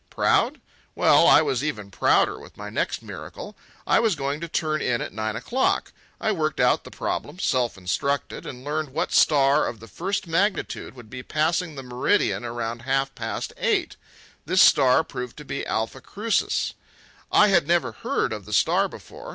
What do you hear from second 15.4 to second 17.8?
be Alpha Crucis. I had